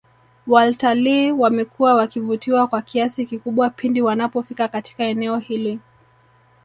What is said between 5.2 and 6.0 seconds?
hili